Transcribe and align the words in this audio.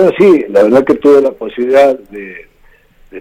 Bueno, 0.00 0.14
sí, 0.16 0.44
la 0.50 0.62
verdad 0.62 0.84
que 0.84 0.94
tuve 0.94 1.20
la 1.20 1.32
posibilidad 1.32 1.98
de, 1.98 2.46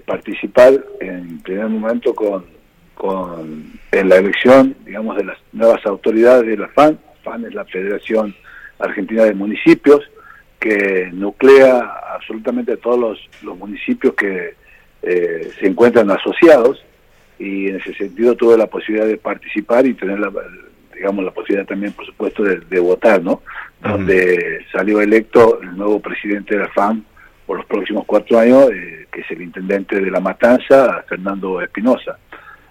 participar 0.06 0.74
en 1.00 1.40
primer 1.40 1.70
momento 1.70 2.14
con, 2.14 2.46
con 2.94 3.80
en 3.92 4.10
la 4.10 4.18
elección, 4.18 4.76
digamos, 4.86 5.18
de 5.18 5.24
las 5.24 5.40
nuevas 5.54 5.84
autoridades 5.88 6.46
de 6.46 6.56
la 6.56 6.68
FAN. 6.68 7.00
FAN 7.24 7.46
es 7.46 7.56
la 7.56 7.66
Federación 7.66 8.36
Argentina 8.78 9.24
de 9.24 9.34
Municipios, 9.34 10.02
que 10.60 11.10
nuclea 11.14 11.80
absolutamente 12.14 12.78
todos 12.78 13.00
los, 13.00 13.30
los 13.42 13.58
municipios 13.58 14.14
que 14.14 14.54
eh, 15.02 15.50
se 15.60 15.66
encuentran 15.66 16.12
asociados 16.12 16.86
y 17.40 17.70
en 17.70 17.78
ese 17.78 17.96
sentido 17.96 18.36
tuve 18.36 18.56
la 18.56 18.68
posibilidad 18.68 19.08
de 19.08 19.18
participar 19.18 19.88
y 19.88 19.96
tener 19.96 20.20
la, 20.20 20.32
digamos, 20.98 21.24
la 21.24 21.32
posibilidad 21.32 21.68
también, 21.68 21.94
por 21.94 22.06
supuesto, 22.06 22.44
de, 22.44 22.80
votar, 22.80 23.24
¿no? 23.24 23.42
Donde 23.82 24.66
salió 24.72 25.00
electo 25.00 25.62
el 25.62 25.78
nuevo 25.78 26.00
presidente 26.00 26.56
de 26.56 26.64
la 26.64 26.70
FAM 26.70 27.04
por 27.46 27.58
los 27.58 27.66
próximos 27.66 28.04
cuatro 28.06 28.40
años, 28.40 28.70
eh, 28.72 29.08
que 29.12 29.22
es 29.22 29.32
el 29.32 29.42
intendente 29.42 30.00
de 30.00 30.12
La 30.12 30.20
Matanza, 30.20 31.04
Fernando 31.08 31.62
Espinosa. 31.62 32.18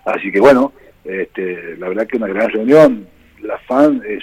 Así 0.05 0.31
que 0.31 0.41
bueno, 0.41 0.73
este, 1.05 1.77
la 1.79 1.89
verdad 1.89 2.07
que 2.07 2.17
una 2.17 2.27
gran 2.27 2.51
reunión. 2.51 3.07
La 3.43 3.59
FAM 3.59 4.03
es 4.07 4.23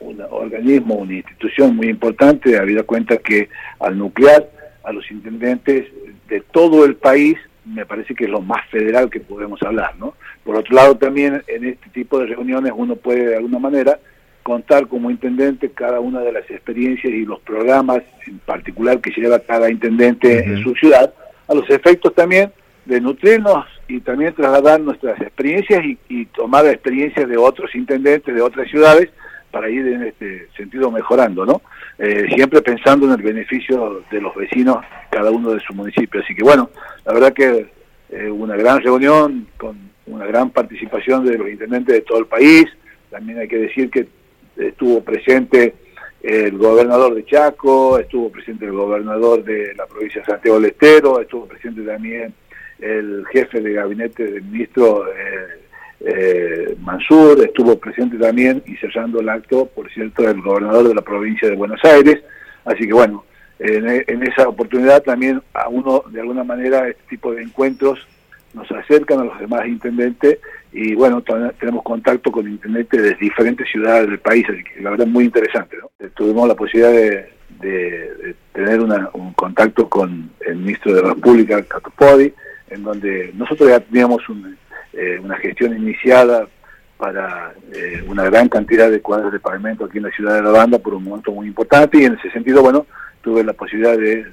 un, 0.00 0.20
organismo, 0.30 0.94
una 0.94 1.14
institución 1.14 1.76
muy 1.76 1.88
importante, 1.88 2.58
habida 2.58 2.84
cuenta 2.84 3.16
que 3.18 3.48
al 3.80 3.98
nuclear 3.98 4.48
a 4.84 4.92
los 4.92 5.08
intendentes 5.10 5.86
de 6.28 6.40
todo 6.52 6.84
el 6.84 6.96
país, 6.96 7.36
me 7.64 7.86
parece 7.86 8.14
que 8.14 8.24
es 8.24 8.30
lo 8.30 8.40
más 8.40 8.68
federal 8.70 9.10
que 9.10 9.20
podemos 9.20 9.62
hablar, 9.62 9.96
¿no? 9.96 10.14
Por 10.44 10.56
otro 10.56 10.74
lado, 10.74 10.96
también 10.96 11.42
en 11.46 11.64
este 11.64 11.88
tipo 11.90 12.18
de 12.18 12.26
reuniones 12.26 12.72
uno 12.74 12.96
puede 12.96 13.28
de 13.28 13.36
alguna 13.36 13.58
manera 13.58 13.98
contar 14.42 14.88
como 14.88 15.10
intendente 15.10 15.70
cada 15.70 16.00
una 16.00 16.20
de 16.20 16.32
las 16.32 16.50
experiencias 16.50 17.12
y 17.12 17.24
los 17.24 17.40
programas 17.40 18.02
en 18.26 18.38
particular 18.40 19.00
que 19.00 19.10
lleva 19.10 19.38
cada 19.38 19.70
intendente 19.70 20.44
en 20.44 20.62
su 20.62 20.74
ciudad, 20.74 21.12
a 21.46 21.54
los 21.54 21.68
efectos 21.70 22.14
también 22.14 22.52
de 22.84 23.00
nutrirnos 23.00 23.66
y 23.86 24.00
también 24.00 24.34
trasladar 24.34 24.80
nuestras 24.80 25.20
experiencias 25.20 25.84
y, 26.08 26.26
tomar 26.26 26.66
experiencias 26.66 27.28
de 27.28 27.36
otros 27.36 27.74
intendentes 27.74 28.34
de 28.34 28.42
otras 28.42 28.68
ciudades 28.68 29.10
para 29.50 29.68
ir 29.68 29.86
en 29.86 30.04
este 30.04 30.48
sentido 30.56 30.90
mejorando, 30.90 31.44
¿no? 31.44 31.60
Eh, 31.98 32.26
siempre 32.34 32.62
pensando 32.62 33.06
en 33.06 33.12
el 33.12 33.22
beneficio 33.22 34.02
de 34.10 34.20
los 34.20 34.34
vecinos, 34.34 34.78
cada 35.10 35.30
uno 35.30 35.50
de 35.50 35.60
su 35.60 35.74
municipio. 35.74 36.22
Así 36.22 36.34
que 36.34 36.42
bueno, 36.42 36.70
la 37.04 37.12
verdad 37.12 37.32
que 37.32 37.66
eh, 38.10 38.30
una 38.30 38.56
gran 38.56 38.80
reunión 38.80 39.46
con 39.58 39.92
una 40.06 40.26
gran 40.26 40.50
participación 40.50 41.24
de 41.24 41.38
los 41.38 41.48
intendentes 41.48 41.94
de 41.94 42.00
todo 42.02 42.18
el 42.18 42.26
país. 42.26 42.66
También 43.10 43.38
hay 43.38 43.48
que 43.48 43.58
decir 43.58 43.90
que 43.90 44.06
estuvo 44.56 45.02
presente 45.02 45.74
el 46.22 46.56
gobernador 46.56 47.14
de 47.14 47.24
Chaco, 47.24 47.98
estuvo 47.98 48.30
presente 48.30 48.64
el 48.64 48.72
gobernador 48.72 49.42
de 49.42 49.74
la 49.74 49.86
provincia 49.86 50.20
de 50.20 50.26
Santiago 50.26 50.60
del 50.60 50.70
Estero, 50.70 51.20
estuvo 51.20 51.46
presente 51.46 51.82
también 51.82 52.32
el 52.78 53.24
jefe 53.32 53.60
de 53.60 53.72
gabinete 53.72 54.24
del 54.24 54.42
ministro 54.42 55.06
eh, 55.08 55.62
eh, 56.00 56.76
Mansur, 56.80 57.40
estuvo 57.44 57.78
presente 57.78 58.18
también 58.18 58.62
y 58.66 58.76
cerrando 58.76 59.20
el 59.20 59.28
acto, 59.28 59.66
por 59.66 59.90
cierto, 59.92 60.28
el 60.28 60.40
gobernador 60.42 60.88
de 60.88 60.94
la 60.94 61.02
provincia 61.02 61.48
de 61.48 61.56
Buenos 61.56 61.84
Aires. 61.84 62.20
Así 62.64 62.86
que 62.86 62.92
bueno, 62.92 63.24
en, 63.58 63.88
en 63.88 64.22
esa 64.22 64.48
oportunidad 64.48 65.02
también 65.02 65.42
a 65.54 65.68
uno, 65.68 66.04
de 66.08 66.20
alguna 66.20 66.44
manera, 66.44 66.88
este 66.88 67.02
tipo 67.08 67.32
de 67.32 67.42
encuentros 67.42 68.06
nos 68.54 68.70
acercan 68.70 69.20
a 69.20 69.24
los 69.24 69.38
demás 69.38 69.66
intendentes 69.66 70.38
y 70.72 70.94
bueno, 70.94 71.22
tenemos 71.58 71.82
contacto 71.82 72.32
con 72.32 72.48
intendentes 72.48 73.02
de 73.02 73.14
diferentes 73.14 73.68
ciudades 73.70 74.08
del 74.08 74.18
país, 74.18 74.46
la 74.80 74.90
verdad 74.90 75.06
es 75.06 75.12
muy 75.12 75.24
interesante. 75.24 75.76
Eh, 75.98 76.08
tuvimos 76.14 76.48
la 76.48 76.54
posibilidad 76.54 76.92
de, 76.92 77.32
tener 78.52 78.80
un 78.80 79.32
contacto 79.34 79.88
con 79.88 80.30
el 80.40 80.56
ministro 80.56 80.92
de 80.94 81.02
la 81.02 81.08
República, 81.10 81.62
Catopodi, 81.62 82.32
en 82.70 82.82
donde 82.82 83.30
nosotros 83.34 83.68
ya 83.68 83.78
teníamos 83.78 84.20
eh, 84.94 85.20
una 85.22 85.36
gestión 85.36 85.76
iniciada 85.76 86.48
para 86.96 87.54
eh, 87.72 88.02
una 88.08 88.24
gran 88.24 88.48
cantidad 88.48 88.90
de 88.90 89.00
cuadros 89.00 89.32
de 89.32 89.38
pavimento 89.38 89.84
aquí 89.84 89.98
en 89.98 90.04
la 90.04 90.10
ciudad 90.10 90.34
de 90.36 90.42
La 90.42 90.50
Banda 90.50 90.78
por 90.78 90.94
un 90.94 91.04
monto 91.04 91.30
muy 91.30 91.46
importante 91.46 91.98
y 91.98 92.04
en 92.04 92.14
ese 92.14 92.30
sentido, 92.30 92.62
bueno, 92.62 92.86
tuve 93.22 93.44
la 93.44 93.52
posibilidad 93.52 93.96
de 93.96 94.26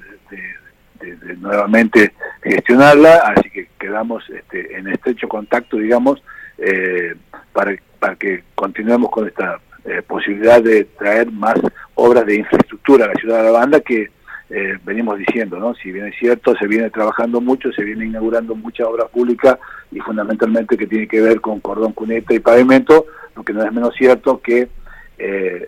de, 1.00 1.36
nuevamente 1.38 2.14
gestionarla, 2.42 3.18
así 3.18 3.49
quedamos 3.90 4.24
este, 4.30 4.78
en 4.78 4.88
estrecho 4.88 5.28
contacto, 5.28 5.78
digamos, 5.78 6.22
eh, 6.60 7.16
para, 7.52 7.76
para 7.98 8.16
que 8.18 8.44
continuemos 8.54 9.10
con 9.10 9.28
esta 9.28 9.60
eh, 9.84 10.04
posibilidad 10.08 10.62
de 10.62 10.84
traer 10.84 11.32
más 11.32 11.56
obras 11.96 12.24
de 12.28 12.36
infraestructura 12.36 13.06
a 13.06 13.08
la 13.08 13.16
ciudad 13.16 13.38
de 13.40 13.44
la 13.46 13.52
banda 13.52 13.80
que 13.80 14.12
eh, 14.52 14.78
venimos 14.84 15.18
diciendo, 15.18 15.58
¿no? 15.58 15.74
Si 15.74 15.92
bien 15.92 16.06
es 16.06 16.16
cierto, 16.20 16.56
se 16.56 16.68
viene 16.68 16.92
trabajando 16.92 17.42
mucho, 17.42 17.72
se 17.72 17.84
viene 17.84 18.06
inaugurando 18.06 18.54
mucha 18.54 18.86
obra 18.86 19.08
pública 19.08 19.58
y 19.92 20.00
fundamentalmente 20.00 20.78
que 20.78 20.86
tiene 20.86 21.08
que 21.08 21.22
ver 21.22 21.42
con 21.42 21.60
cordón, 21.60 21.94
cuneta 21.94 22.36
y 22.36 22.40
pavimento, 22.40 23.08
lo 23.36 23.44
que 23.44 23.54
no 23.54 23.64
es 23.64 23.74
menos 23.74 23.96
cierto 23.96 24.40
que 24.40 24.70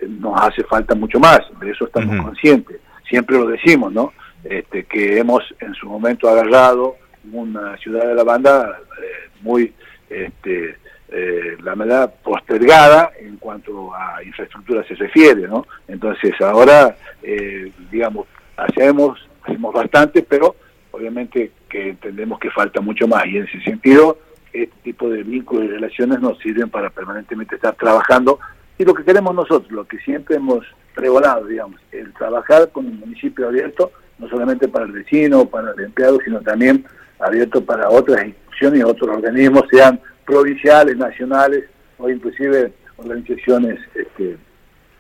nos 0.07 0.41
hace 0.41 0.63
falta 0.63 0.95
mucho 0.95 1.19
más, 1.19 1.41
de 1.59 1.71
eso 1.71 1.85
estamos 1.85 2.15
conscientes, 2.23 2.77
siempre 3.09 3.37
lo 3.37 3.47
decimos, 3.47 3.91
¿no? 3.91 4.13
este, 4.43 4.85
que 4.85 5.19
hemos 5.19 5.43
en 5.59 5.73
su 5.75 5.87
momento 5.87 6.29
agarrado 6.29 6.95
una 7.31 7.77
ciudad 7.77 8.07
de 8.07 8.15
la 8.15 8.23
banda 8.23 8.79
eh, 9.01 9.29
muy, 9.41 9.73
este, 10.09 10.77
eh, 11.09 11.57
la 11.61 11.75
verdad, 11.75 12.13
postergada 12.23 13.11
en 13.19 13.37
cuanto 13.37 13.93
a 13.93 14.23
infraestructura 14.23 14.83
se 14.87 14.95
refiere, 14.95 15.47
¿no? 15.47 15.65
Entonces 15.87 16.33
ahora, 16.41 16.95
eh, 17.21 17.71
digamos, 17.91 18.27
hacemos, 18.57 19.19
hacemos 19.43 19.73
bastante, 19.73 20.23
pero 20.23 20.55
obviamente 20.91 21.51
que 21.69 21.89
entendemos 21.89 22.39
que 22.39 22.49
falta 22.51 22.81
mucho 22.81 23.07
más 23.07 23.25
y 23.25 23.37
en 23.37 23.43
ese 23.43 23.61
sentido 23.61 24.17
este 24.51 24.75
tipo 24.83 25.09
de 25.09 25.23
vínculos 25.23 25.65
y 25.65 25.69
relaciones 25.69 26.19
nos 26.19 26.37
sirven 26.39 26.69
para 26.69 26.89
permanentemente 26.89 27.55
estar 27.55 27.73
trabajando 27.75 28.39
y 28.77 28.83
lo 28.83 28.93
que 28.93 29.05
queremos 29.05 29.33
nosotros, 29.33 29.71
lo 29.71 29.85
que 29.87 29.97
siempre 29.99 30.35
hemos 30.35 30.65
pregonado, 30.93 31.45
digamos, 31.45 31.79
el 31.91 32.11
trabajar 32.13 32.69
con 32.71 32.85
un 32.85 32.99
municipio 32.99 33.47
abierto 33.47 33.91
no 34.21 34.29
solamente 34.29 34.67
para 34.67 34.85
el 34.85 34.91
vecino, 34.91 35.45
para 35.45 35.71
el 35.71 35.79
empleado, 35.79 36.19
sino 36.23 36.39
también 36.41 36.85
abierto 37.21 37.63
para 37.63 37.89
otras 37.89 38.25
instituciones 38.25 38.83
otros 38.85 39.15
organismos, 39.15 39.63
sean 39.71 39.99
provinciales, 40.25 40.97
nacionales 40.97 41.65
o 41.97 42.09
inclusive 42.09 42.73
organizaciones 42.97 43.79
este, 43.95 44.37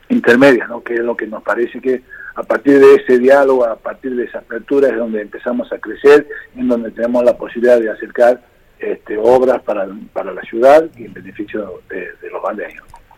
intermedias, 0.09 0.67
¿no? 0.67 0.83
que 0.83 0.95
es 0.95 0.99
lo 1.01 1.15
que 1.15 1.27
nos 1.27 1.43
parece 1.43 1.79
que 1.79 2.01
a 2.35 2.43
partir 2.43 2.79
de 2.79 2.95
ese 2.95 3.19
diálogo, 3.19 3.65
a 3.65 3.75
partir 3.75 4.15
de 4.15 4.23
esa 4.23 4.39
apertura 4.39 4.89
es 4.89 4.97
donde 4.97 5.21
empezamos 5.21 5.71
a 5.71 5.77
crecer, 5.79 6.27
en 6.55 6.67
donde 6.67 6.91
tenemos 6.91 7.23
la 7.23 7.37
posibilidad 7.37 7.79
de 7.79 7.89
acercar 7.89 8.41
este, 8.79 9.17
obras 9.17 9.61
para, 9.61 9.87
para 10.13 10.33
la 10.33 10.41
ciudad 10.41 10.89
y 10.97 11.05
en 11.05 11.13
beneficio 11.13 11.81
de, 11.89 12.09
de 12.21 12.29
los 12.31 12.41
bandeños. 12.41 12.83